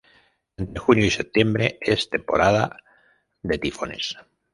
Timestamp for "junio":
0.83-1.05